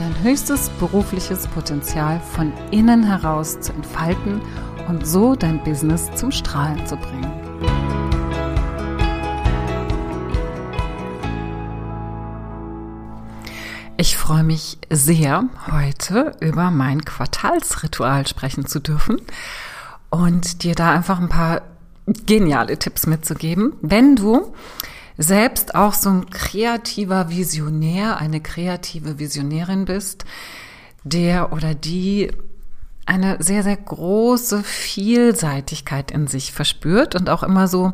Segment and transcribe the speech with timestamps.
[0.00, 4.40] dein höchstes berufliches Potenzial von innen heraus zu entfalten
[4.88, 7.30] und so dein Business zum Strahlen zu bringen.
[13.98, 19.20] Ich freue mich sehr, heute über mein Quartalsritual sprechen zu dürfen
[20.08, 21.60] und dir da einfach ein paar
[22.06, 23.74] geniale Tipps mitzugeben.
[23.82, 24.54] Wenn du
[25.20, 30.24] selbst auch so ein kreativer Visionär, eine kreative Visionärin bist,
[31.04, 32.30] der oder die
[33.04, 37.92] eine sehr, sehr große Vielseitigkeit in sich verspürt und auch immer so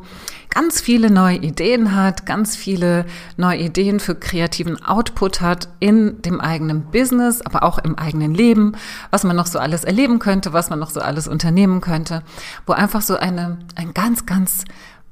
[0.51, 6.41] ganz viele neue Ideen hat, ganz viele neue Ideen für kreativen Output hat in dem
[6.41, 8.73] eigenen Business, aber auch im eigenen Leben,
[9.11, 12.23] was man noch so alles erleben könnte, was man noch so alles unternehmen könnte,
[12.67, 14.64] wo einfach so eine, ein ganz, ganz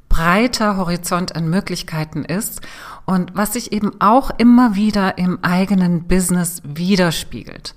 [0.09, 2.61] breiter Horizont an Möglichkeiten ist
[3.05, 7.75] und was sich eben auch immer wieder im eigenen Business widerspiegelt.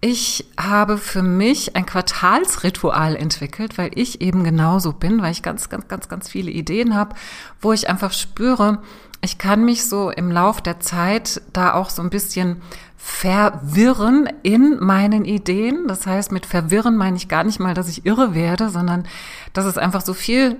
[0.00, 5.70] Ich habe für mich ein Quartalsritual entwickelt, weil ich eben genauso bin, weil ich ganz,
[5.70, 7.14] ganz, ganz, ganz viele Ideen habe,
[7.62, 8.82] wo ich einfach spüre,
[9.22, 12.60] ich kann mich so im Lauf der Zeit da auch so ein bisschen
[13.06, 15.86] verwirren in meinen Ideen.
[15.88, 19.06] Das heißt, mit verwirren meine ich gar nicht mal, dass ich irre werde, sondern
[19.52, 20.56] dass es einfach so viel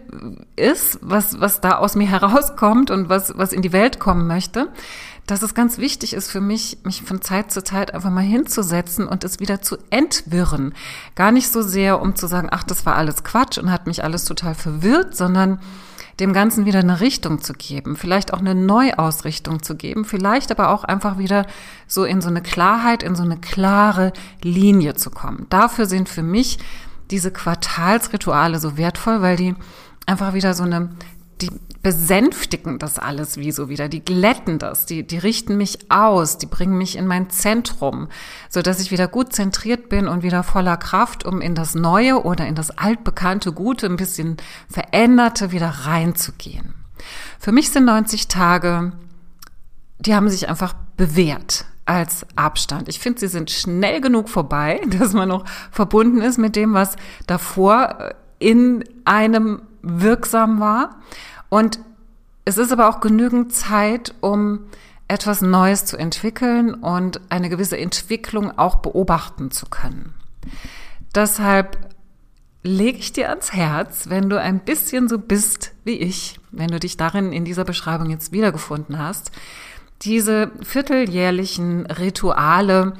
[0.54, 4.68] ist, was, was da aus mir herauskommt und was, was in die Welt kommen möchte,
[5.26, 9.08] dass es ganz wichtig ist für mich, mich von Zeit zu Zeit einfach mal hinzusetzen
[9.08, 10.74] und es wieder zu entwirren.
[11.14, 14.04] Gar nicht so sehr, um zu sagen, ach, das war alles Quatsch und hat mich
[14.04, 15.60] alles total verwirrt, sondern
[16.20, 20.70] dem Ganzen wieder eine Richtung zu geben, vielleicht auch eine Neuausrichtung zu geben, vielleicht aber
[20.70, 21.46] auch einfach wieder
[21.86, 25.46] so in so eine Klarheit, in so eine klare Linie zu kommen.
[25.50, 26.58] Dafür sind für mich
[27.10, 29.54] diese Quartalsrituale so wertvoll, weil die
[30.06, 30.90] einfach wieder so eine
[31.40, 31.50] die
[31.84, 36.46] besänftigen das alles wie so wieder, die glätten das, die, die richten mich aus, die
[36.46, 38.08] bringen mich in mein Zentrum,
[38.48, 42.24] so dass ich wieder gut zentriert bin und wieder voller Kraft, um in das Neue
[42.24, 46.72] oder in das altbekannte Gute, ein bisschen veränderte wieder reinzugehen.
[47.38, 48.92] Für mich sind 90 Tage,
[49.98, 52.88] die haben sich einfach bewährt als Abstand.
[52.88, 56.96] Ich finde, sie sind schnell genug vorbei, dass man noch verbunden ist mit dem, was
[57.26, 60.96] davor in einem wirksam war.
[61.54, 61.78] Und
[62.44, 64.64] es ist aber auch genügend Zeit, um
[65.06, 70.14] etwas Neues zu entwickeln und eine gewisse Entwicklung auch beobachten zu können.
[71.14, 71.78] Deshalb
[72.64, 76.80] lege ich dir ans Herz, wenn du ein bisschen so bist wie ich, wenn du
[76.80, 79.30] dich darin in dieser Beschreibung jetzt wiedergefunden hast,
[80.02, 82.94] diese vierteljährlichen Rituale,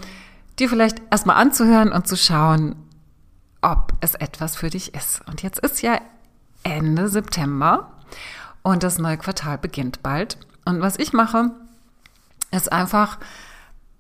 [0.61, 2.77] dir vielleicht erstmal anzuhören und zu schauen,
[3.63, 5.23] ob es etwas für dich ist.
[5.27, 5.99] Und jetzt ist ja
[6.63, 7.91] Ende September
[8.65, 10.39] und das neue Quartal beginnt bald.
[10.65, 11.53] Und was ich mache,
[12.51, 13.19] ist einfach,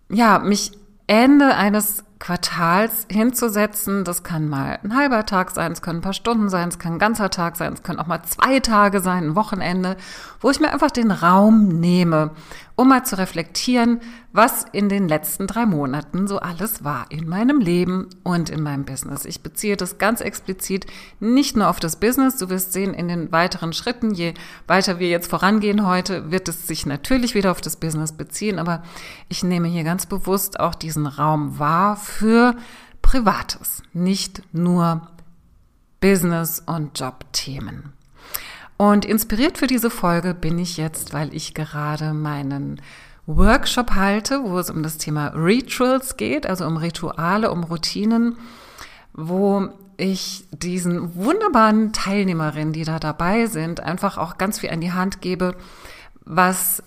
[0.08, 0.72] ja, mich
[1.06, 4.02] Ende eines Quartals hinzusetzen.
[4.02, 6.94] Das kann mal ein halber Tag sein, es können ein paar Stunden sein, es kann
[6.94, 9.98] ein ganzer Tag sein, es können auch mal zwei Tage sein, ein Wochenende,
[10.40, 12.30] wo ich mir einfach den Raum nehme,
[12.76, 14.00] um mal zu reflektieren,
[14.32, 18.84] was in den letzten drei Monaten so alles war in meinem Leben und in meinem
[18.84, 19.24] Business.
[19.26, 20.86] Ich beziehe das ganz explizit
[21.20, 22.36] nicht nur auf das Business.
[22.36, 24.34] Du wirst sehen, in den weiteren Schritten, je
[24.66, 28.58] weiter wir jetzt vorangehen heute, wird es sich natürlich wieder auf das Business beziehen.
[28.58, 28.82] Aber
[29.28, 32.54] ich nehme hier ganz bewusst auch diesen Raum wahr für
[33.02, 35.08] Privates, nicht nur
[36.00, 37.92] Business- und Jobthemen.
[38.76, 42.80] Und inspiriert für diese Folge bin ich jetzt, weil ich gerade meinen
[43.26, 48.36] Workshop halte, wo es um das Thema Rituals geht, also um Rituale, um Routinen,
[49.12, 54.92] wo ich diesen wunderbaren Teilnehmerinnen, die da dabei sind, einfach auch ganz viel an die
[54.92, 55.56] Hand gebe,
[56.24, 56.83] was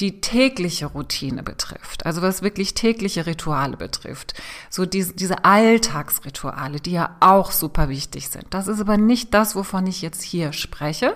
[0.00, 4.34] die tägliche Routine betrifft, also was wirklich tägliche Rituale betrifft,
[4.70, 8.46] so diese, diese Alltagsrituale, die ja auch super wichtig sind.
[8.50, 11.14] Das ist aber nicht das, wovon ich jetzt hier spreche,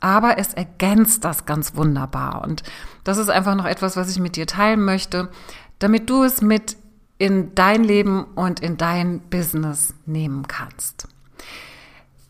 [0.00, 2.42] aber es ergänzt das ganz wunderbar.
[2.42, 2.62] Und
[3.04, 5.28] das ist einfach noch etwas, was ich mit dir teilen möchte,
[5.78, 6.76] damit du es mit
[7.18, 11.06] in dein Leben und in dein Business nehmen kannst.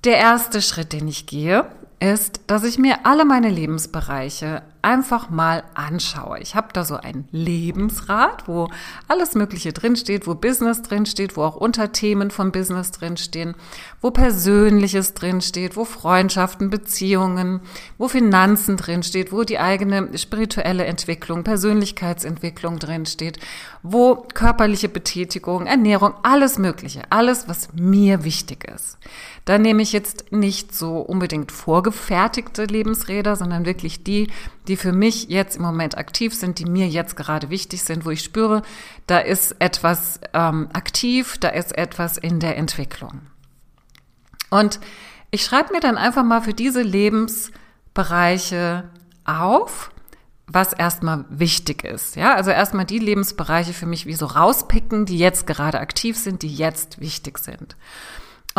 [0.04, 1.64] Der erste Schritt, den ich gehe,
[2.00, 6.38] ist, dass ich mir alle meine Lebensbereiche einfach mal anschaue.
[6.40, 8.68] Ich habe da so ein Lebensrad, wo
[9.08, 13.54] alles Mögliche drinsteht, wo Business drinsteht, wo auch Unterthemen von Business drinstehen,
[14.00, 17.60] wo Persönliches drinsteht, wo Freundschaften, Beziehungen,
[17.98, 23.38] wo Finanzen drinsteht, wo die eigene spirituelle Entwicklung, Persönlichkeitsentwicklung drinsteht,
[23.82, 28.98] wo körperliche Betätigung, Ernährung, alles Mögliche, alles, was mir wichtig ist.
[29.44, 34.28] Da nehme ich jetzt nicht so unbedingt vorgefertigte Lebensräder, sondern wirklich die,
[34.68, 38.10] die für mich jetzt im Moment aktiv sind, die mir jetzt gerade wichtig sind, wo
[38.10, 38.62] ich spüre,
[39.06, 43.22] da ist etwas ähm, aktiv, da ist etwas in der Entwicklung.
[44.50, 44.80] Und
[45.30, 48.84] ich schreibe mir dann einfach mal für diese Lebensbereiche
[49.24, 49.90] auf,
[50.46, 52.16] was erstmal wichtig ist.
[52.16, 56.42] Ja, also erstmal die Lebensbereiche für mich wie so rauspicken, die jetzt gerade aktiv sind,
[56.42, 57.76] die jetzt wichtig sind.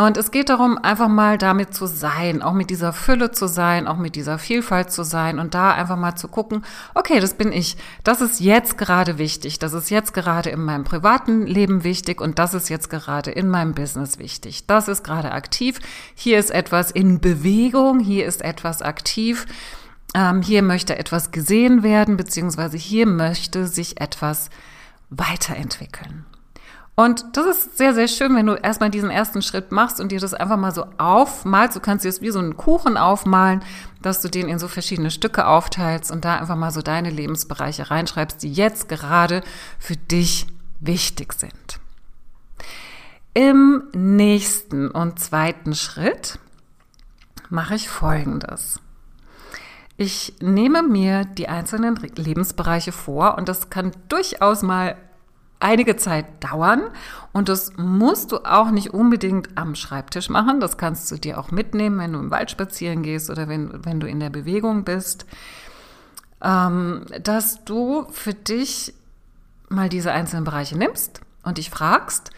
[0.06, 3.86] Und es geht darum, einfach mal damit zu sein, auch mit dieser Fülle zu sein,
[3.86, 6.64] auch mit dieser Vielfalt zu sein und da einfach mal zu gucken,
[6.94, 7.76] okay, das bin ich.
[8.02, 9.60] Das ist jetzt gerade wichtig.
[9.60, 13.48] Das ist jetzt gerade in meinem privaten Leben wichtig und das ist jetzt gerade in
[13.48, 14.66] meinem Business wichtig.
[14.66, 15.78] Das ist gerade aktiv.
[16.16, 18.00] Hier ist etwas in Bewegung.
[18.00, 19.46] Hier ist etwas aktiv.
[20.14, 24.50] Ähm, hier möchte etwas gesehen werden, beziehungsweise hier möchte sich etwas
[25.10, 26.26] weiterentwickeln.
[26.94, 30.20] Und das ist sehr, sehr schön, wenn du erstmal diesen ersten Schritt machst und dir
[30.20, 31.74] das einfach mal so aufmalst.
[31.74, 33.62] Du kannst dir das wie so einen Kuchen aufmalen,
[34.02, 37.90] dass du den in so verschiedene Stücke aufteilst und da einfach mal so deine Lebensbereiche
[37.90, 39.42] reinschreibst, die jetzt gerade
[39.78, 40.46] für dich
[40.80, 41.80] wichtig sind.
[43.32, 46.38] Im nächsten und zweiten Schritt
[47.48, 48.80] mache ich Folgendes.
[49.96, 54.96] Ich nehme mir die einzelnen Lebensbereiche vor und das kann durchaus mal
[55.62, 56.82] einige Zeit dauern
[57.32, 60.60] und das musst du auch nicht unbedingt am Schreibtisch machen.
[60.60, 64.00] Das kannst du dir auch mitnehmen, wenn du im Wald spazieren gehst oder wenn, wenn
[64.00, 65.26] du in der Bewegung bist,
[66.42, 68.94] ähm, dass du für dich
[69.68, 72.30] mal diese einzelnen Bereiche nimmst und dich fragst,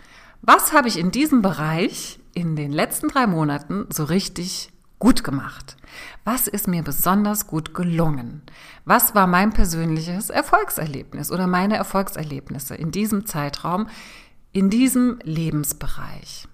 [0.43, 4.74] was habe ich in diesem Bereich in den letzten drei Monaten so richtig
[5.05, 5.77] gut gemacht?
[6.25, 8.41] Was ist mir besonders gut gelungen?
[8.87, 13.87] Was war mein persönliches Erfolgserlebnis oder meine Erfolgserlebnisse in diesem Zeitraum,
[14.53, 16.49] in diesem Lebensbereich?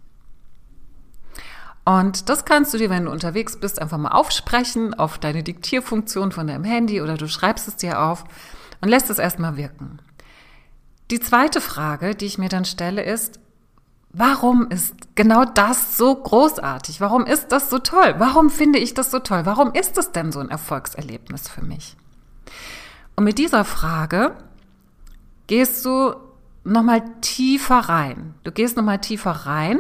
[1.84, 6.32] Und das kannst du dir, wenn du unterwegs bist, einfach mal aufsprechen auf deine Diktierfunktion
[6.32, 8.24] von deinem Handy oder du schreibst es dir auf
[8.80, 10.02] und lässt es erstmal wirken.
[11.12, 13.38] Die zweite Frage, die ich mir dann stelle, ist,
[14.12, 17.00] Warum ist genau das so großartig?
[17.00, 18.16] Warum ist das so toll?
[18.18, 19.42] Warum finde ich das so toll?
[19.44, 21.96] Warum ist es denn so ein Erfolgserlebnis für mich?
[23.14, 24.34] Und mit dieser Frage
[25.46, 26.14] gehst du
[26.64, 28.34] nochmal tiefer rein.
[28.42, 29.78] Du gehst nochmal tiefer rein.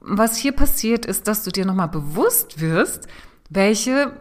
[0.00, 3.06] Was hier passiert ist, dass du dir nochmal bewusst wirst,
[3.48, 4.12] welche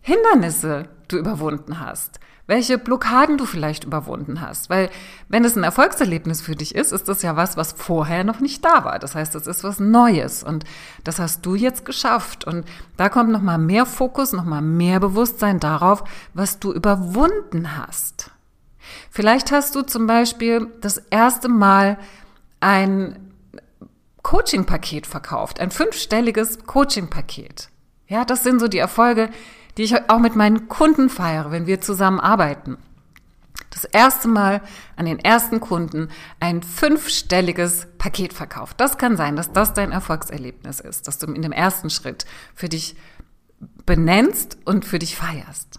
[0.00, 2.18] Hindernisse du überwunden hast
[2.50, 4.70] welche Blockaden du vielleicht überwunden hast.
[4.70, 4.90] Weil
[5.28, 8.64] wenn es ein Erfolgserlebnis für dich ist, ist das ja was, was vorher noch nicht
[8.64, 8.98] da war.
[8.98, 10.64] Das heißt, es ist was Neues und
[11.04, 12.44] das hast du jetzt geschafft.
[12.44, 12.66] Und
[12.96, 16.02] da kommt nochmal mehr Fokus, nochmal mehr Bewusstsein darauf,
[16.34, 18.32] was du überwunden hast.
[19.10, 21.98] Vielleicht hast du zum Beispiel das erste Mal
[22.58, 23.32] ein
[24.22, 27.68] Coaching-Paket verkauft, ein fünfstelliges Coaching-Paket.
[28.08, 29.30] Ja, das sind so die Erfolge,
[29.76, 32.78] die ich auch mit meinen Kunden feiere, wenn wir zusammen arbeiten.
[33.70, 34.62] Das erste Mal
[34.96, 36.08] an den ersten Kunden
[36.40, 38.80] ein fünfstelliges Paket verkauft.
[38.80, 42.68] Das kann sein, dass das dein Erfolgserlebnis ist, dass du in dem ersten Schritt für
[42.68, 42.96] dich
[43.86, 45.78] benennst und für dich feierst.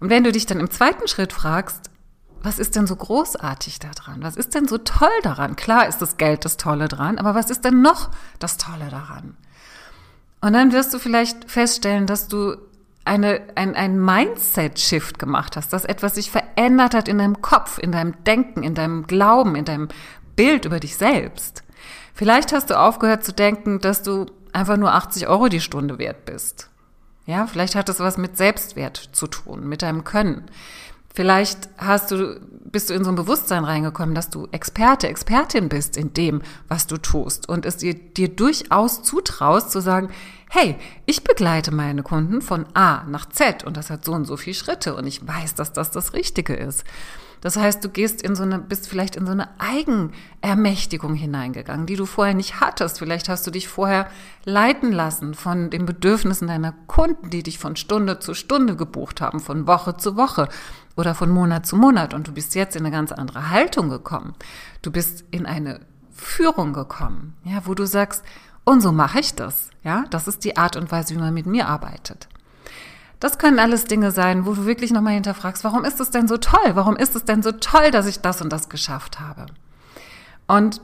[0.00, 1.90] Und wenn du dich dann im zweiten Schritt fragst,
[2.42, 4.22] was ist denn so großartig daran?
[4.22, 5.56] Was ist denn so toll daran?
[5.56, 9.36] Klar ist das Geld das Tolle daran, aber was ist denn noch das Tolle daran?
[10.40, 12.56] Und dann wirst du vielleicht feststellen, dass du
[13.06, 17.92] eine, ein, ein Mindset-Shift gemacht hast, dass etwas sich verändert hat in deinem Kopf, in
[17.92, 19.88] deinem Denken, in deinem Glauben, in deinem
[20.34, 21.62] Bild über dich selbst.
[22.14, 26.24] Vielleicht hast du aufgehört zu denken, dass du einfach nur 80 Euro die Stunde wert
[26.24, 26.70] bist.
[27.26, 30.44] Ja, vielleicht hat das was mit Selbstwert zu tun, mit deinem Können.
[31.12, 35.96] Vielleicht hast du, bist du in so ein Bewusstsein reingekommen, dass du Experte, Expertin bist
[35.96, 40.10] in dem, was du tust und es dir, dir durchaus zutraust zu sagen,
[40.50, 44.36] hey, ich begleite meine Kunden von A nach Z und das hat so und so
[44.36, 46.84] viele Schritte und ich weiß, dass das das Richtige ist.
[47.40, 51.96] Das heißt, du gehst in so eine, bist vielleicht in so eine Eigenermächtigung hineingegangen, die
[51.96, 52.98] du vorher nicht hattest.
[52.98, 54.08] Vielleicht hast du dich vorher
[54.44, 59.40] leiten lassen von den Bedürfnissen deiner Kunden, die dich von Stunde zu Stunde gebucht haben,
[59.40, 60.48] von Woche zu Woche
[60.96, 64.34] oder von Monat zu Monat und du bist jetzt in eine ganz andere Haltung gekommen.
[64.82, 68.24] Du bist in eine Führung gekommen, ja, wo du sagst,
[68.66, 71.46] und so mache ich das, ja, das ist die Art und Weise, wie man mit
[71.46, 72.28] mir arbeitet.
[73.20, 76.36] Das können alles Dinge sein, wo du wirklich nochmal hinterfragst, warum ist es denn so
[76.36, 76.72] toll?
[76.74, 79.46] Warum ist es denn so toll, dass ich das und das geschafft habe?
[80.48, 80.80] Und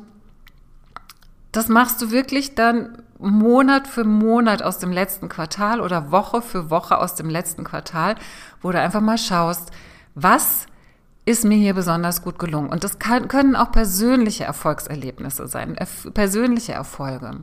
[1.50, 6.70] das machst du wirklich dann Monat für Monat aus dem letzten Quartal oder Woche für
[6.70, 8.14] Woche aus dem letzten Quartal,
[8.62, 9.72] wo du einfach mal schaust,
[10.14, 10.66] was
[11.24, 12.70] ist mir hier besonders gut gelungen.
[12.70, 17.42] Und das kann, können auch persönliche Erfolgserlebnisse sein, erf persönliche Erfolge.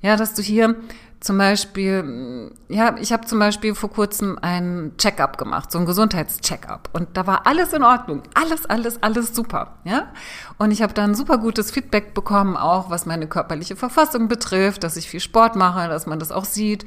[0.00, 0.76] Ja, dass du hier
[1.18, 6.90] zum Beispiel, ja, ich habe zum Beispiel vor kurzem einen Check-up gemacht, so ein Gesundheitscheck-up.
[6.92, 8.22] Und da war alles in Ordnung.
[8.34, 9.78] Alles, alles, alles super.
[9.84, 10.12] Ja?
[10.58, 14.96] Und ich habe dann super gutes Feedback bekommen, auch was meine körperliche Verfassung betrifft, dass
[14.96, 16.84] ich viel Sport mache, dass man das auch sieht.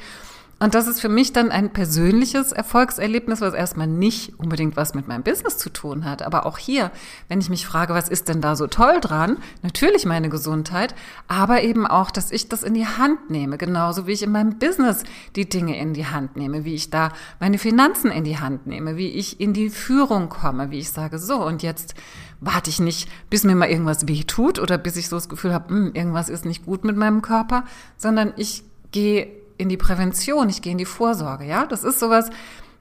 [0.61, 5.07] Und das ist für mich dann ein persönliches Erfolgserlebnis, was erstmal nicht unbedingt was mit
[5.07, 6.21] meinem Business zu tun hat.
[6.21, 6.91] Aber auch hier,
[7.29, 9.37] wenn ich mich frage, was ist denn da so toll dran?
[9.63, 10.95] Natürlich meine Gesundheit,
[11.29, 14.59] aber eben auch, dass ich das in die Hand nehme, genauso wie ich in meinem
[14.59, 15.03] Business
[15.37, 18.97] die Dinge in die Hand nehme, wie ich da meine Finanzen in die Hand nehme,
[18.97, 21.95] wie ich in die Führung komme, wie ich sage, so und jetzt
[22.41, 25.53] warte ich nicht, bis mir mal irgendwas weh tut oder bis ich so das Gefühl
[25.53, 27.63] habe, hm, irgendwas ist nicht gut mit meinem Körper,
[27.97, 31.65] sondern ich gehe in die Prävention, ich gehe in die Vorsorge, ja.
[31.65, 32.29] Das ist sowas,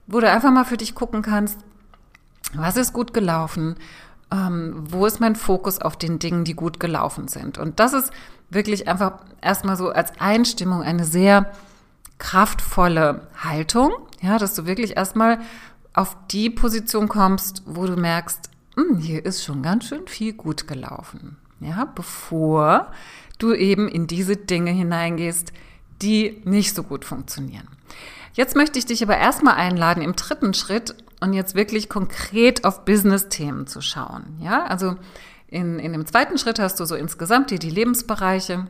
[0.07, 1.59] wo du einfach mal für dich gucken kannst,
[2.53, 3.75] was ist gut gelaufen,
[4.31, 7.57] ähm, wo ist mein Fokus auf den Dingen, die gut gelaufen sind.
[7.57, 8.11] Und das ist
[8.49, 11.51] wirklich einfach erstmal so als Einstimmung eine sehr
[12.17, 15.39] kraftvolle Haltung, ja, dass du wirklich erstmal
[15.93, 20.67] auf die Position kommst, wo du merkst, hm, hier ist schon ganz schön viel gut
[20.67, 22.91] gelaufen, ja, bevor
[23.37, 25.51] du eben in diese Dinge hineingehst,
[26.01, 27.67] die nicht so gut funktionieren.
[28.33, 32.85] Jetzt möchte ich dich aber erstmal einladen, im dritten Schritt und jetzt wirklich konkret auf
[32.85, 34.37] Business-Themen zu schauen.
[34.39, 34.95] Ja, also
[35.47, 38.67] in, in dem zweiten Schritt hast du so insgesamt dir die Lebensbereiche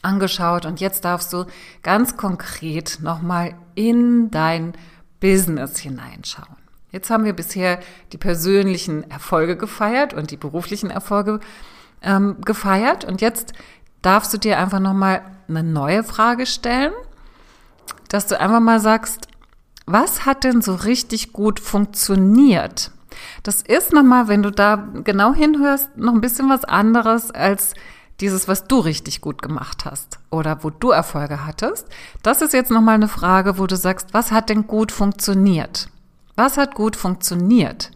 [0.00, 1.44] angeschaut und jetzt darfst du
[1.82, 4.72] ganz konkret nochmal in dein
[5.20, 6.56] Business hineinschauen.
[6.90, 7.80] Jetzt haben wir bisher
[8.12, 11.40] die persönlichen Erfolge gefeiert und die beruflichen Erfolge
[12.02, 13.54] ähm, gefeiert und jetzt
[14.02, 16.92] darfst du dir einfach nochmal eine neue Frage stellen,
[18.08, 19.28] dass du einfach mal sagst,
[19.86, 22.90] was hat denn so richtig gut funktioniert?
[23.42, 27.74] Das ist nochmal, wenn du da genau hinhörst, noch ein bisschen was anderes als
[28.20, 31.88] dieses, was du richtig gut gemacht hast oder wo du Erfolge hattest.
[32.22, 35.88] Das ist jetzt nochmal eine Frage, wo du sagst, was hat denn gut funktioniert?
[36.36, 37.90] Was hat gut funktioniert?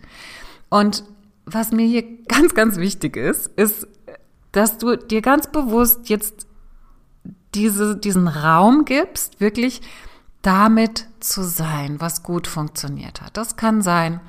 [0.69, 1.05] Und
[1.45, 3.87] was mir hier ganz, ganz wichtig ist, ist,
[4.57, 6.47] dass du dir ganz bewusst jetzt
[7.55, 9.83] diese, diesen Raum gibst, wirklich
[10.43, 13.37] damit zu sein, was gut funktioniert hat.
[13.37, 14.21] Das kann sein,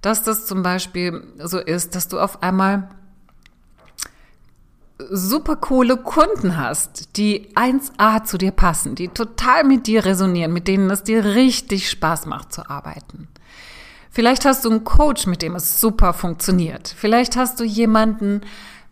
[0.00, 2.88] dass das zum Beispiel so ist, dass du auf einmal
[5.08, 10.68] super coole Kunden hast, die 1A zu dir passen, die total mit dir resonieren, mit
[10.68, 13.28] denen es dir richtig Spaß macht zu arbeiten.
[14.10, 16.92] Vielleicht hast du einen Coach, mit dem es super funktioniert.
[16.96, 18.42] Vielleicht hast du jemanden,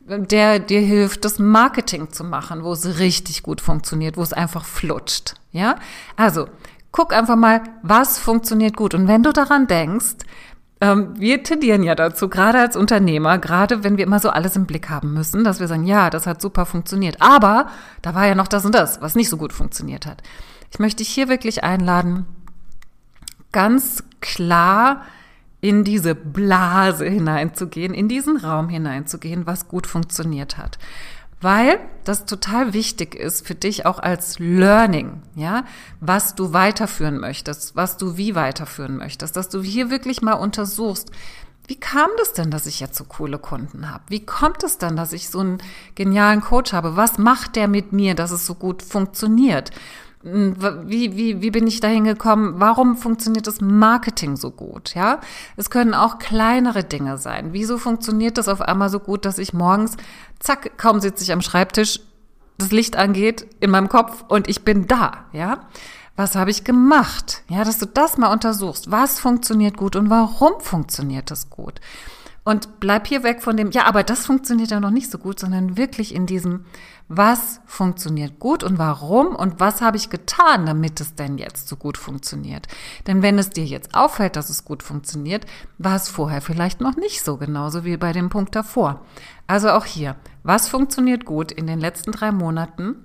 [0.08, 4.64] der dir hilft, das Marketing zu machen, wo es richtig gut funktioniert, wo es einfach
[4.64, 5.34] flutscht.
[5.52, 5.76] Ja?
[6.16, 6.48] Also,
[6.92, 8.94] guck einfach mal, was funktioniert gut.
[8.94, 10.16] Und wenn du daran denkst,
[10.80, 14.66] ähm, wir tendieren ja dazu, gerade als Unternehmer, gerade wenn wir immer so alles im
[14.66, 17.20] Blick haben müssen, dass wir sagen, ja, das hat super funktioniert.
[17.20, 17.68] Aber
[18.02, 20.22] da war ja noch das und das, was nicht so gut funktioniert hat.
[20.70, 22.26] Ich möchte dich hier wirklich einladen,
[23.52, 25.02] ganz klar
[25.60, 30.78] in diese Blase hineinzugehen, in diesen Raum hineinzugehen, was gut funktioniert hat.
[31.40, 35.64] Weil das total wichtig ist für dich auch als Learning, ja,
[36.00, 41.12] was du weiterführen möchtest, was du wie weiterführen möchtest, dass du hier wirklich mal untersuchst,
[41.68, 44.02] wie kam das denn, dass ich jetzt so coole Kunden habe?
[44.08, 45.58] Wie kommt es denn, dass ich so einen
[45.94, 46.96] genialen Coach habe?
[46.96, 49.70] Was macht der mit mir, dass es so gut funktioniert?
[50.22, 50.56] Hm,
[50.86, 52.54] wie, wie, wie bin ich dahin gekommen?
[52.58, 54.94] Warum funktioniert das Marketing so gut?
[54.94, 55.20] Ja,
[55.56, 57.52] es können auch kleinere Dinge sein.
[57.52, 59.96] Wieso funktioniert das auf einmal so gut, dass ich morgens,
[60.40, 62.00] zack, kaum sitze ich am Schreibtisch,
[62.58, 65.60] das Licht angeht in meinem Kopf und ich bin da, ja?
[66.16, 67.44] Was habe ich gemacht?
[67.48, 68.90] Ja, dass du das mal untersuchst.
[68.90, 71.80] Was funktioniert gut und warum funktioniert das gut?
[72.42, 75.38] Und bleib hier weg von dem, ja, aber das funktioniert ja noch nicht so gut,
[75.38, 76.64] sondern wirklich in diesem,
[77.08, 81.76] was funktioniert gut und warum und was habe ich getan, damit es denn jetzt so
[81.76, 82.68] gut funktioniert.
[83.06, 85.46] Denn wenn es dir jetzt auffällt, dass es gut funktioniert,
[85.78, 89.04] war es vorher vielleicht noch nicht so, genauso wie bei dem Punkt davor.
[89.46, 92.96] Also auch hier, was funktioniert gut in den letzten drei Monaten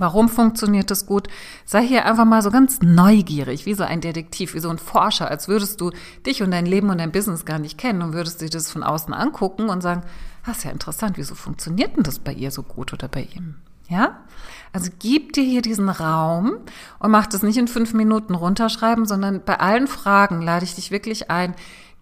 [0.00, 1.28] Warum funktioniert das gut?
[1.66, 5.30] Sei hier einfach mal so ganz neugierig, wie so ein Detektiv, wie so ein Forscher,
[5.30, 5.90] als würdest du
[6.24, 8.82] dich und dein Leben und dein Business gar nicht kennen und würdest dir das von
[8.82, 10.02] außen angucken und sagen,
[10.46, 13.56] das ist ja interessant, wieso funktioniert denn das bei ihr so gut oder bei ihm?
[13.88, 14.18] Ja?
[14.72, 16.58] Also gib dir hier diesen Raum
[17.00, 20.90] und mach das nicht in fünf Minuten runterschreiben, sondern bei allen Fragen lade ich dich
[20.90, 21.54] wirklich ein,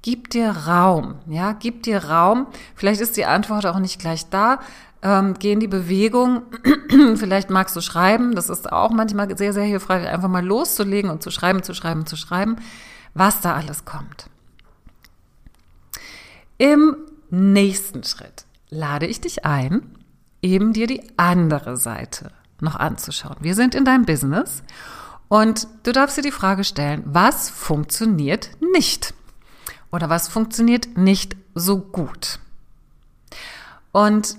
[0.02, 2.46] gib dir Raum, ja, gib dir Raum.
[2.74, 4.60] Vielleicht ist die Antwort auch nicht gleich da.
[5.00, 6.42] Ähm, geh in die Bewegung.
[7.16, 8.34] Vielleicht magst du schreiben.
[8.34, 12.04] Das ist auch manchmal sehr, sehr hilfreich, einfach mal loszulegen und zu schreiben, zu schreiben,
[12.04, 12.56] zu schreiben,
[13.14, 14.28] was da alles kommt.
[16.58, 16.96] Im
[17.30, 19.94] nächsten Schritt lade ich dich ein,
[20.42, 23.36] eben dir die andere Seite noch anzuschauen.
[23.40, 24.62] Wir sind in deinem Business
[25.28, 29.14] und du darfst dir die Frage stellen, was funktioniert nicht?
[29.90, 32.40] Oder was funktioniert nicht so gut?
[33.92, 34.36] Und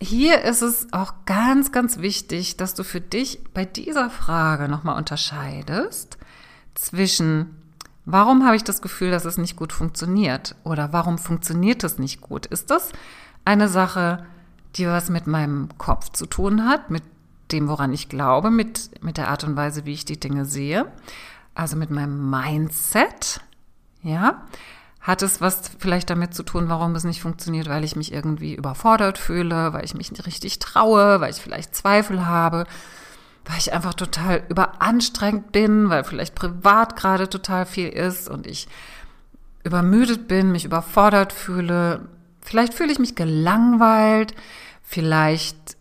[0.00, 4.96] hier ist es auch ganz, ganz wichtig, dass du für dich bei dieser Frage nochmal
[4.96, 6.18] unterscheidest
[6.74, 7.56] zwischen,
[8.10, 10.56] warum habe ich das Gefühl, dass es nicht gut funktioniert?
[10.64, 12.46] Oder warum funktioniert es nicht gut?
[12.46, 12.90] Ist das
[13.44, 14.24] eine Sache,
[14.76, 17.02] die was mit meinem Kopf zu tun hat, mit
[17.52, 20.90] dem, woran ich glaube, mit, mit der Art und Weise, wie ich die Dinge sehe,
[21.54, 23.40] also mit meinem Mindset,
[24.02, 24.42] ja,
[25.00, 28.54] hat es was vielleicht damit zu tun, warum es nicht funktioniert, weil ich mich irgendwie
[28.54, 32.66] überfordert fühle, weil ich mich nicht richtig traue, weil ich vielleicht Zweifel habe,
[33.48, 38.68] weil ich einfach total überanstrengt bin, weil vielleicht privat gerade total viel ist und ich
[39.64, 42.08] übermüdet bin, mich überfordert fühle.
[42.42, 44.34] Vielleicht fühle ich mich gelangweilt,
[44.82, 45.78] vielleicht,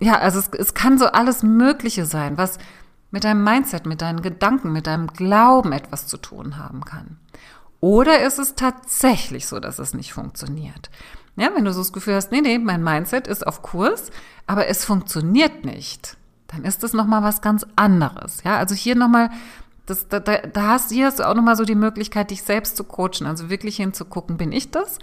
[0.00, 2.58] ja, also es, es kann so alles Mögliche sein, was
[3.10, 7.18] mit deinem Mindset, mit deinen Gedanken, mit deinem Glauben etwas zu tun haben kann.
[7.80, 10.90] Oder ist es tatsächlich so, dass es nicht funktioniert?
[11.36, 14.10] Ja, wenn du so das Gefühl hast, nee, nee, mein Mindset ist auf Kurs,
[14.46, 18.42] aber es funktioniert nicht, dann ist das nochmal was ganz anderes.
[18.44, 19.30] Ja, also hier nochmal,
[19.86, 22.84] das, da, da hast, hier hast du auch nochmal so die Möglichkeit, dich selbst zu
[22.84, 24.98] coachen, also wirklich hinzugucken, bin ich das?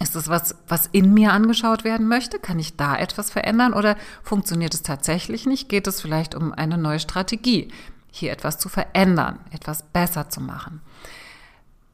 [0.00, 2.38] Ist das was, was in mir angeschaut werden möchte?
[2.38, 5.68] Kann ich da etwas verändern oder funktioniert es tatsächlich nicht?
[5.68, 7.72] Geht es vielleicht um eine neue Strategie,
[8.10, 10.82] hier etwas zu verändern, etwas besser zu machen?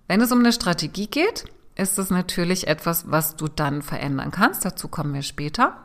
[0.08, 4.64] Wenn es um eine Strategie geht, ist es natürlich etwas, was du dann verändern kannst.
[4.64, 5.76] Dazu kommen wir später.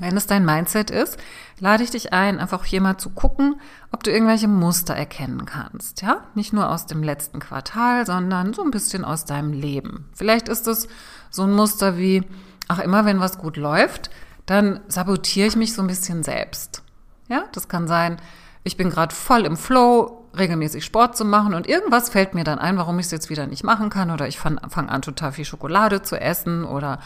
[0.00, 1.18] Wenn es dein Mindset ist,
[1.60, 3.60] lade ich dich ein, einfach hier mal zu gucken,
[3.92, 6.02] ob du irgendwelche Muster erkennen kannst.
[6.02, 10.08] Ja, nicht nur aus dem letzten Quartal, sondern so ein bisschen aus deinem Leben.
[10.12, 10.88] Vielleicht ist es
[11.30, 12.24] so ein Muster wie,
[12.66, 14.10] ach, immer wenn was gut läuft,
[14.46, 16.82] dann sabotiere ich mich so ein bisschen selbst.
[17.28, 18.20] Ja, das kann sein,
[18.64, 22.58] ich bin gerade voll im Flow, regelmäßig Sport zu machen und irgendwas fällt mir dann
[22.58, 25.32] ein, warum ich es jetzt wieder nicht machen kann oder ich fange fang an, total
[25.32, 26.98] viel Schokolade zu essen oder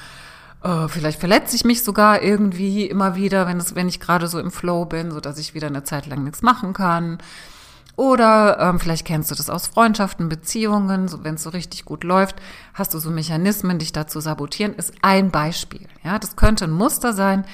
[0.63, 4.39] äh, vielleicht verletze ich mich sogar irgendwie immer wieder, wenn, es, wenn ich gerade so
[4.39, 7.19] im Flow bin, so dass ich wieder eine Zeit lang nichts machen kann.
[7.97, 12.05] Oder ähm, vielleicht kennst du das aus Freundschaften, Beziehungen, so, wenn es so richtig gut
[12.05, 12.37] läuft,
[12.73, 15.89] hast du so Mechanismen, dich da zu sabotieren, ist ein Beispiel.
[16.05, 17.45] Ja, das könnte ein Muster sein,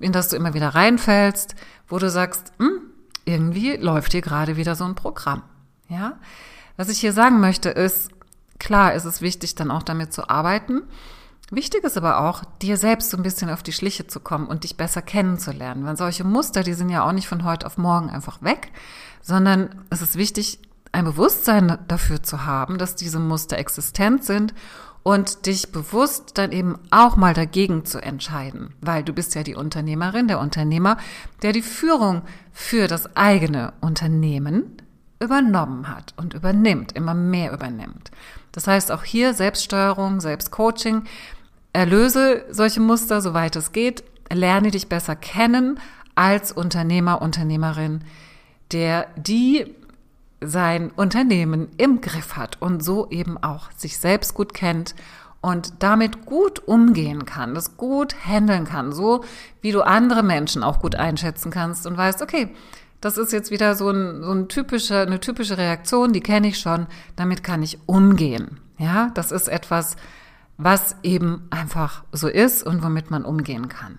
[0.00, 1.54] in das du immer wieder reinfällst,
[1.88, 2.80] wo du sagst, hm,
[3.24, 5.42] irgendwie läuft hier gerade wieder so ein Programm.
[5.88, 6.18] Ja,
[6.76, 8.10] was ich hier sagen möchte ist,
[8.58, 10.82] klar, ist es wichtig, dann auch damit zu arbeiten.
[11.50, 14.64] Wichtig ist aber auch, dir selbst so ein bisschen auf die Schliche zu kommen und
[14.64, 15.84] dich besser kennenzulernen.
[15.84, 18.72] Weil solche Muster, die sind ja auch nicht von heute auf morgen einfach weg,
[19.20, 20.60] sondern es ist wichtig,
[20.92, 24.54] ein Bewusstsein dafür zu haben, dass diese Muster existent sind
[25.02, 29.56] und dich bewusst dann eben auch mal dagegen zu entscheiden, weil du bist ja die
[29.56, 30.96] Unternehmerin, der Unternehmer,
[31.42, 34.76] der die Führung für das eigene Unternehmen
[35.18, 38.10] übernommen hat und übernimmt, immer mehr übernimmt.
[38.52, 41.04] Das heißt auch hier Selbststeuerung, Selbstcoaching,
[41.72, 44.04] Erlöse solche Muster, soweit es geht.
[44.30, 45.80] Lerne dich besser kennen
[46.14, 48.02] als Unternehmer, Unternehmerin,
[48.72, 49.74] der die
[50.44, 54.94] sein Unternehmen im Griff hat und so eben auch sich selbst gut kennt
[55.40, 59.24] und damit gut umgehen kann, das gut handeln kann, so
[59.60, 62.54] wie du andere Menschen auch gut einschätzen kannst und weißt, okay,
[63.00, 66.60] das ist jetzt wieder so, ein, so ein typische, eine typische Reaktion, die kenne ich
[66.60, 68.60] schon, damit kann ich umgehen.
[68.78, 69.96] Ja, das ist etwas,
[70.56, 73.98] was eben einfach so ist und womit man umgehen kann.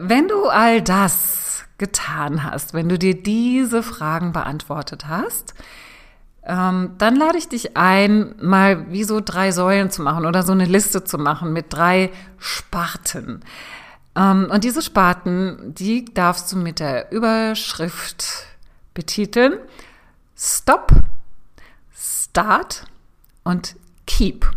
[0.00, 5.54] Wenn du all das getan hast, wenn du dir diese Fragen beantwortet hast,
[6.44, 10.52] ähm, dann lade ich dich ein, mal wie so drei Säulen zu machen oder so
[10.52, 13.44] eine Liste zu machen mit drei Sparten.
[14.16, 18.46] Ähm, und diese Sparten, die darfst du mit der Überschrift
[18.94, 19.58] betiteln.
[20.36, 20.92] Stop,
[21.94, 22.86] Start
[23.44, 24.50] und Keep.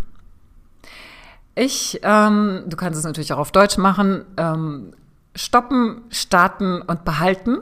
[1.55, 4.93] Ich, ähm, du kannst es natürlich auch auf Deutsch machen, ähm,
[5.35, 7.59] stoppen, starten und behalten.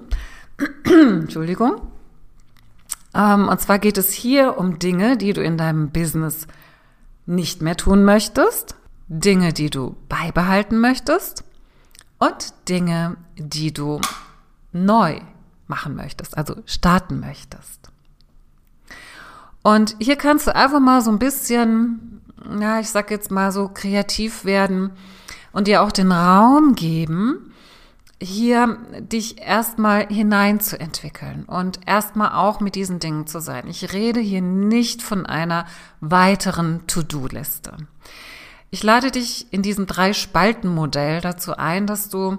[0.86, 1.82] Entschuldigung.
[3.14, 6.48] Ähm, und zwar geht es hier um Dinge, die du in deinem Business
[7.26, 8.76] nicht mehr tun möchtest,
[9.08, 11.44] Dinge, die du beibehalten möchtest
[12.18, 14.02] und Dinge, die du
[14.72, 15.20] neu
[15.68, 17.92] machen möchtest, also starten möchtest.
[19.62, 22.22] Und hier kannst du einfach mal so ein bisschen,
[22.60, 24.92] ja, ich sag jetzt mal so kreativ werden
[25.52, 27.49] und dir auch den Raum geben,
[28.22, 33.68] hier dich erstmal hineinzuentwickeln und erstmal auch mit diesen Dingen zu sein.
[33.68, 35.66] Ich rede hier nicht von einer
[36.02, 37.78] weiteren To-Do-Liste.
[38.72, 42.38] Ich lade dich in diesem Drei-Spalten-Modell dazu ein, dass du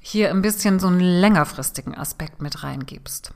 [0.00, 3.32] hier ein bisschen so einen längerfristigen Aspekt mit reingibst.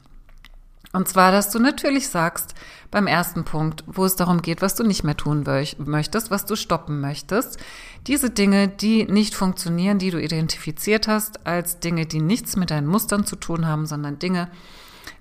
[0.94, 2.54] Und zwar, dass du natürlich sagst,
[2.92, 5.44] beim ersten Punkt, wo es darum geht, was du nicht mehr tun
[5.78, 7.58] möchtest, was du stoppen möchtest,
[8.06, 12.86] diese Dinge, die nicht funktionieren, die du identifiziert hast, als Dinge, die nichts mit deinen
[12.86, 14.48] Mustern zu tun haben, sondern Dinge,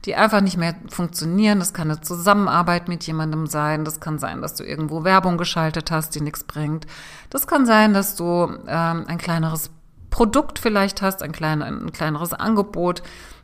[0.05, 1.57] die einfach nicht mehr funktionieren.
[1.57, 3.83] Das kann eine Zusammenarbeit mit jemandem sein.
[3.83, 6.86] Das kann sein, dass du irgendwo Werbung geschaltet hast, die nichts bringt.
[7.31, 9.71] Das kann sein, dass du ähm, ein kleineres
[10.12, 13.01] Produkt vielleicht hast, ein, klein, ein kleineres Angebot,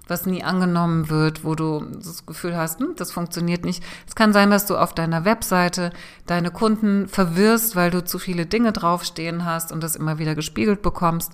[0.09, 3.83] was nie angenommen wird, wo du das Gefühl hast, hm, das funktioniert nicht.
[4.07, 5.91] Es kann sein, dass du auf deiner Webseite
[6.25, 10.81] deine Kunden verwirrst, weil du zu viele Dinge draufstehen hast und das immer wieder gespiegelt
[10.81, 11.31] bekommst.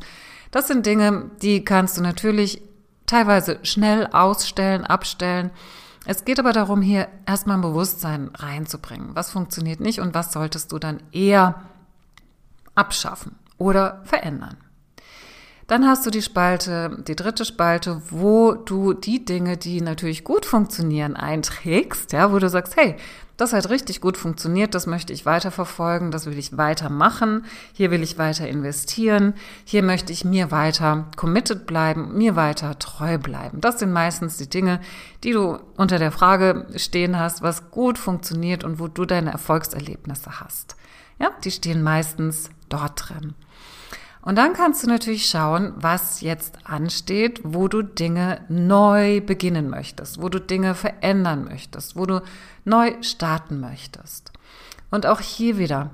[0.52, 2.62] Das sind Dinge, die kannst du natürlich
[3.06, 5.52] teilweise schnell ausstellen, abstellen.
[6.06, 9.16] Es geht aber darum, hier erstmal ein Bewusstsein reinzubringen.
[9.16, 11.62] Was funktioniert nicht und was solltest du dann eher
[12.76, 14.58] abschaffen oder verändern?
[15.68, 20.46] Dann hast du die Spalte, die dritte Spalte, wo du die Dinge, die natürlich gut
[20.46, 22.96] funktionieren, einträgst, ja, wo du sagst, hey,
[23.38, 28.02] das hat richtig gut funktioniert, das möchte ich weiterverfolgen, das will ich weitermachen, hier will
[28.02, 29.34] ich weiter investieren,
[29.66, 33.60] hier möchte ich mir weiter committed bleiben, mir weiter treu bleiben.
[33.60, 34.80] Das sind meistens die Dinge,
[35.24, 40.40] die du unter der Frage stehen hast, was gut funktioniert und wo du deine Erfolgserlebnisse
[40.40, 40.78] hast.
[41.20, 43.34] Ja, die stehen meistens dort drin.
[44.26, 50.20] Und dann kannst du natürlich schauen, was jetzt ansteht, wo du Dinge neu beginnen möchtest,
[50.20, 52.24] wo du Dinge verändern möchtest, wo du
[52.66, 54.34] neu starten möchtest.
[54.90, 55.92] Und auch hier wieder,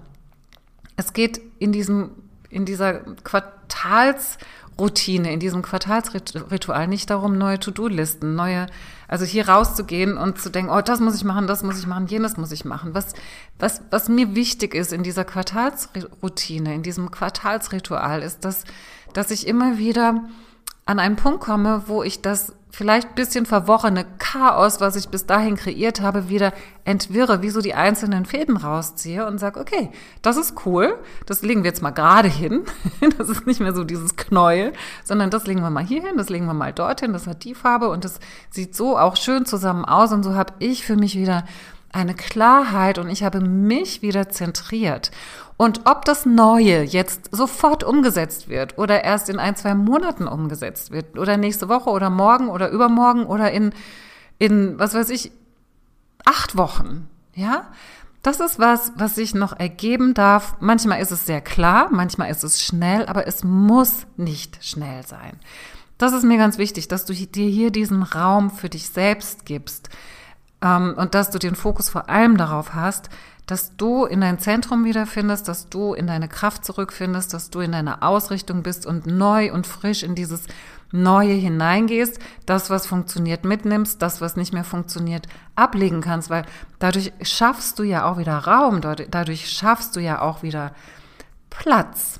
[0.95, 2.11] es geht in diesem,
[2.49, 4.37] in dieser Quartals-
[4.79, 8.67] Routine, in diesem Quartalsritual nicht darum, neue To-Do-Listen, neue,
[9.07, 12.07] also hier rauszugehen und zu denken, oh, das muss ich machen, das muss ich machen,
[12.07, 12.93] jenes muss ich machen.
[12.93, 13.13] Was,
[13.59, 18.63] was, was mir wichtig ist in dieser Quartalsroutine, in diesem Quartalsritual, ist, dass,
[19.13, 20.23] dass ich immer wieder
[20.85, 25.57] an einen Punkt komme, wo ich das vielleicht bisschen verworrene Chaos, was ich bis dahin
[25.57, 26.53] kreiert habe, wieder
[26.85, 29.91] entwirre, wie so die einzelnen Fäden rausziehe und sage, okay,
[30.21, 32.63] das ist cool, das legen wir jetzt mal gerade hin.
[33.17, 36.29] Das ist nicht mehr so dieses Knäuel, sondern das legen wir mal hier hin, das
[36.29, 39.85] legen wir mal dorthin, das hat die Farbe und das sieht so auch schön zusammen
[39.85, 41.43] aus und so habe ich für mich wieder
[41.93, 45.11] eine Klarheit und ich habe mich wieder zentriert.
[45.57, 50.91] Und ob das Neue jetzt sofort umgesetzt wird oder erst in ein, zwei Monaten umgesetzt
[50.91, 53.73] wird oder nächste Woche oder morgen oder übermorgen oder in,
[54.39, 55.31] in, was weiß ich,
[56.25, 57.67] acht Wochen, ja,
[58.23, 60.55] das ist was, was sich noch ergeben darf.
[60.59, 65.39] Manchmal ist es sehr klar, manchmal ist es schnell, aber es muss nicht schnell sein.
[65.97, 69.89] Das ist mir ganz wichtig, dass du dir hier diesen Raum für dich selbst gibst
[70.61, 73.09] und dass du den Fokus vor allem darauf hast,
[73.47, 77.71] dass du in dein Zentrum wiederfindest, dass du in deine Kraft zurückfindest, dass du in
[77.71, 80.45] deiner Ausrichtung bist und neu und frisch in dieses
[80.93, 86.45] Neue hineingehst, das, was funktioniert, mitnimmst, das, was nicht mehr funktioniert, ablegen kannst, weil
[86.79, 90.73] dadurch schaffst du ja auch wieder Raum, dadurch schaffst du ja auch wieder
[91.49, 92.19] Platz.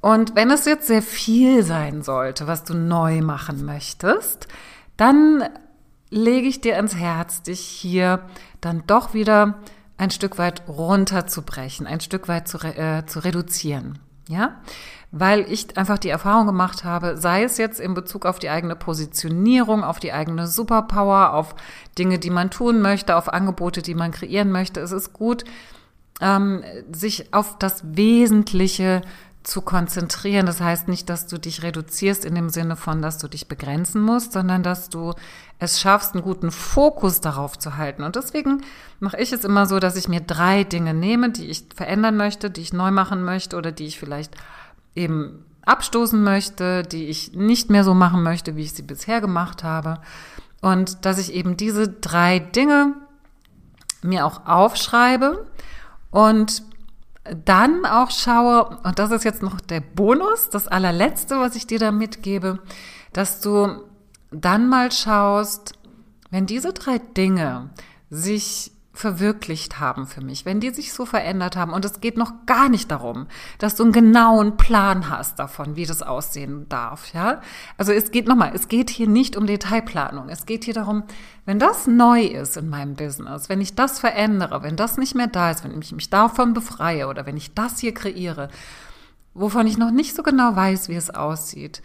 [0.00, 4.48] Und wenn es jetzt sehr viel sein sollte, was du neu machen möchtest,
[4.96, 5.44] dann
[6.10, 8.20] lege ich dir ins Herz, dich hier
[8.60, 9.60] dann doch wieder
[9.96, 13.98] ein Stück weit runterzubrechen, ein Stück weit zu, äh, zu reduzieren.
[14.28, 14.60] Ja,
[15.12, 18.76] weil ich einfach die Erfahrung gemacht habe, sei es jetzt in Bezug auf die eigene
[18.76, 21.56] Positionierung, auf die eigene Superpower, auf
[21.98, 24.80] Dinge, die man tun möchte, auf Angebote, die man kreieren möchte.
[24.80, 25.44] Es ist gut,
[26.20, 29.02] ähm, sich auf das Wesentliche
[29.42, 30.46] zu konzentrieren.
[30.46, 34.02] Das heißt nicht, dass du dich reduzierst in dem Sinne von, dass du dich begrenzen
[34.02, 35.14] musst, sondern dass du
[35.58, 38.02] es schaffst, einen guten Fokus darauf zu halten.
[38.02, 38.62] Und deswegen
[38.98, 42.50] mache ich es immer so, dass ich mir drei Dinge nehme, die ich verändern möchte,
[42.50, 44.34] die ich neu machen möchte oder die ich vielleicht
[44.94, 49.64] eben abstoßen möchte, die ich nicht mehr so machen möchte, wie ich sie bisher gemacht
[49.64, 50.00] habe.
[50.60, 52.94] Und dass ich eben diese drei Dinge
[54.02, 55.46] mir auch aufschreibe
[56.10, 56.62] und
[57.24, 61.78] dann auch schaue, und das ist jetzt noch der Bonus, das allerletzte, was ich dir
[61.78, 62.60] da mitgebe,
[63.12, 63.84] dass du
[64.30, 65.74] dann mal schaust,
[66.30, 67.70] wenn diese drei Dinge
[68.08, 72.46] sich verwirklicht haben für mich, wenn die sich so verändert haben und es geht noch
[72.46, 73.26] gar nicht darum,
[73.58, 77.40] dass du einen genauen Plan hast davon, wie das aussehen darf, ja?
[77.76, 80.28] Also es geht nochmal, es geht hier nicht um Detailplanung.
[80.28, 81.02] Es geht hier darum,
[81.46, 85.26] wenn das neu ist in meinem Business, wenn ich das verändere, wenn das nicht mehr
[85.26, 88.50] da ist, wenn ich mich davon befreie oder wenn ich das hier kreiere,
[89.34, 91.82] wovon ich noch nicht so genau weiß, wie es aussieht,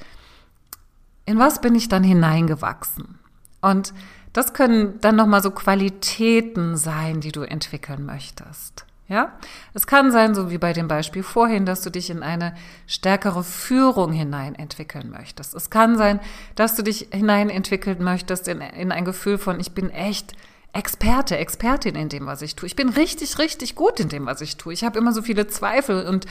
[1.25, 3.17] in was bin ich dann hineingewachsen?
[3.62, 3.93] Und
[4.36, 8.86] das können dann nochmal so Qualitäten sein, die du entwickeln möchtest.
[9.08, 9.32] Ja,
[9.74, 12.54] es kann sein, so wie bei dem Beispiel vorhin, dass du dich in eine
[12.86, 15.56] stärkere Führung hinein entwickeln möchtest.
[15.56, 16.19] Es kann sein,
[16.56, 20.34] dass du dich hinein entwickeln möchtest in, in ein Gefühl von, ich bin echt
[20.74, 22.67] Experte, Expertin in dem, was ich tue.
[22.67, 24.74] Ich bin richtig, richtig gut in dem, was ich tue.
[24.74, 26.26] Ich habe immer so viele Zweifel und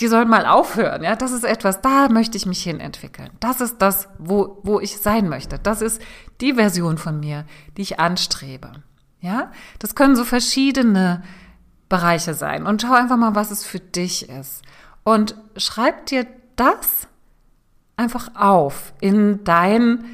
[0.00, 1.02] die sollen mal aufhören.
[1.02, 3.30] Ja, das ist etwas, da möchte ich mich hin entwickeln.
[3.40, 5.58] Das ist das, wo, wo ich sein möchte.
[5.58, 6.00] Das ist
[6.40, 7.44] die Version von mir,
[7.76, 8.72] die ich anstrebe.
[9.20, 11.22] Ja, das können so verschiedene
[11.88, 12.66] Bereiche sein.
[12.66, 14.62] Und schau einfach mal, was es für dich ist.
[15.04, 16.26] Und schreib dir
[16.56, 17.06] das
[17.96, 20.04] einfach auf in dein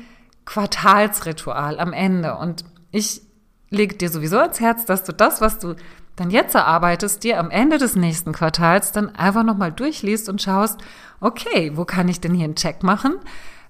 [0.44, 2.36] Quartalsritual am Ende.
[2.36, 3.22] Und ich
[3.70, 5.74] lege dir sowieso ans Herz, dass du das, was du
[6.20, 10.80] dann jetzt erarbeitest, dir am Ende des nächsten Quartals dann einfach nochmal durchliest und schaust,
[11.20, 13.16] okay, wo kann ich denn hier einen Check machen?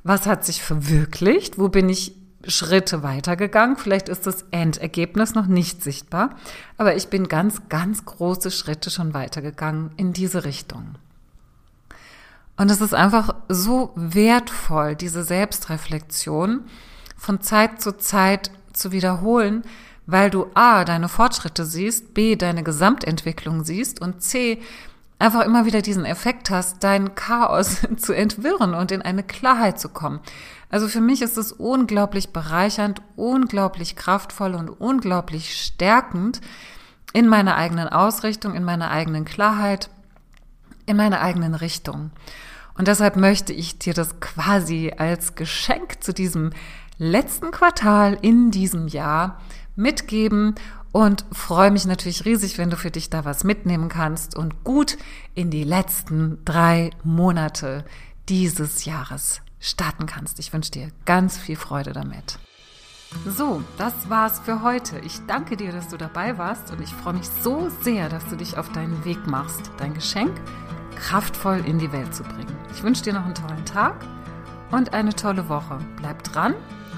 [0.03, 1.59] Was hat sich verwirklicht?
[1.59, 2.15] Wo bin ich
[2.47, 3.77] Schritte weitergegangen?
[3.77, 6.37] Vielleicht ist das Endergebnis noch nicht sichtbar,
[6.77, 10.95] aber ich bin ganz, ganz große Schritte schon weitergegangen in diese Richtung.
[12.57, 16.65] Und es ist einfach so wertvoll, diese Selbstreflexion
[17.17, 19.63] von Zeit zu Zeit zu wiederholen,
[20.09, 24.59] weil du A, deine Fortschritte siehst, B, deine Gesamtentwicklung siehst und C,
[25.19, 29.91] einfach immer wieder diesen Effekt hast, dein Chaos zu entwirren und in eine Klarheit zu
[29.91, 30.21] kommen.
[30.71, 36.41] Also für mich ist es unglaublich bereichernd, unglaublich kraftvoll und unglaublich stärkend
[37.13, 39.91] in meiner eigenen Ausrichtung, in meiner eigenen Klarheit,
[40.87, 42.13] in meiner eigenen Richtung.
[42.79, 46.53] Und deshalb möchte ich dir das quasi als Geschenk zu diesem
[46.97, 49.39] letzten Quartal in diesem Jahr
[49.79, 50.55] mitgeben
[50.93, 54.99] und freue mich natürlich riesig, wenn du für dich da was mitnehmen kannst und gut
[55.35, 57.85] in die letzten drei Monate
[58.29, 60.39] dieses Jahres starten kannst.
[60.39, 62.39] Ich wünsche dir ganz viel Freude damit.
[63.27, 64.99] So, das war's für heute.
[64.99, 68.37] Ich danke dir, dass du dabei warst und ich freue mich so sehr, dass du
[68.37, 70.39] dich auf deinen Weg machst, dein Geschenk
[70.95, 72.55] kraftvoll in die Welt zu bringen.
[72.75, 74.05] Ich wünsche dir noch einen tollen Tag
[74.71, 75.79] und eine tolle Woche.
[75.97, 76.55] Bleib dran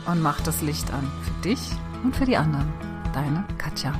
[0.06, 1.60] und mach das Licht an für dich
[2.02, 2.72] und für die anderen.
[3.12, 3.92] Deine Katja.